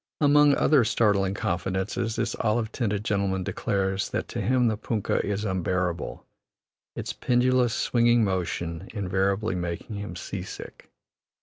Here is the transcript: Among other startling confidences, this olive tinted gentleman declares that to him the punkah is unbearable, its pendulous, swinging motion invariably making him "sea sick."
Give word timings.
Among 0.19 0.55
other 0.55 0.83
startling 0.83 1.35
confidences, 1.35 2.15
this 2.15 2.33
olive 2.39 2.71
tinted 2.71 3.05
gentleman 3.05 3.43
declares 3.43 4.09
that 4.09 4.27
to 4.29 4.41
him 4.41 4.65
the 4.67 4.75
punkah 4.75 5.23
is 5.23 5.45
unbearable, 5.45 6.25
its 6.95 7.13
pendulous, 7.13 7.75
swinging 7.75 8.23
motion 8.23 8.87
invariably 8.95 9.53
making 9.53 9.97
him 9.97 10.15
"sea 10.15 10.41
sick." 10.41 10.89